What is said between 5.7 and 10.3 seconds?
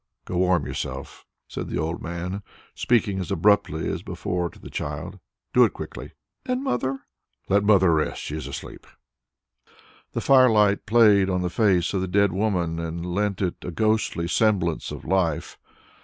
quickly." "And mother?" "Let mother rest. She is asleep." The